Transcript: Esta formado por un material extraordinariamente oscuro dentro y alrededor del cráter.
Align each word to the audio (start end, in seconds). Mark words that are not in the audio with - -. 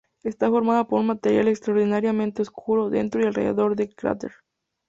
Esta 0.23 0.49
formado 0.49 0.87
por 0.87 0.99
un 0.99 1.05
material 1.05 1.47
extraordinariamente 1.47 2.41
oscuro 2.41 2.89
dentro 2.89 3.21
y 3.21 3.25
alrededor 3.25 3.75
del 3.75 3.93
cráter. 3.93 4.31